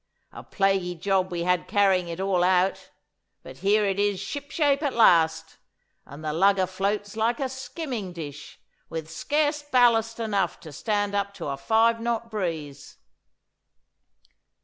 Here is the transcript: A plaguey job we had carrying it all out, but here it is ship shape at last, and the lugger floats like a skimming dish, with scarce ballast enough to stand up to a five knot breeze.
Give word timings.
A 0.31 0.41
plaguey 0.41 0.95
job 0.95 1.29
we 1.31 1.43
had 1.43 1.67
carrying 1.67 2.07
it 2.07 2.19
all 2.19 2.43
out, 2.43 2.89
but 3.43 3.57
here 3.57 3.85
it 3.85 3.99
is 3.99 4.19
ship 4.19 4.49
shape 4.49 4.81
at 4.81 4.95
last, 4.95 5.57
and 6.07 6.25
the 6.25 6.33
lugger 6.33 6.65
floats 6.65 7.15
like 7.15 7.39
a 7.39 7.47
skimming 7.47 8.11
dish, 8.11 8.57
with 8.89 9.11
scarce 9.11 9.61
ballast 9.61 10.19
enough 10.19 10.59
to 10.61 10.71
stand 10.73 11.13
up 11.13 11.35
to 11.35 11.49
a 11.49 11.55
five 11.55 11.99
knot 11.99 12.31
breeze. 12.31 12.97